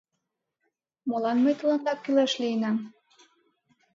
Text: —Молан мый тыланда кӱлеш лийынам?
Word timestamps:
—Молан 1.09 1.37
мый 1.43 1.55
тыланда 1.59 1.93
кӱлеш 1.95 2.31
лийынам? 2.41 2.77